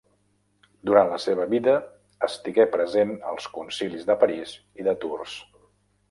[0.89, 1.73] Durant la seva vida,
[2.27, 5.37] estigué present als Concilis de París i de Tours.